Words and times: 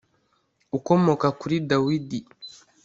ukomoka 0.77 1.27
kuri 1.39 1.55
Dawidi 1.69 2.19